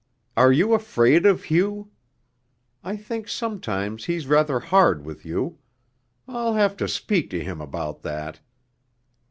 [0.35, 1.91] Are you afraid of Hugh?
[2.83, 5.59] I think sometimes he's rather hard with you
[6.27, 8.39] I'll have to speak to him about that.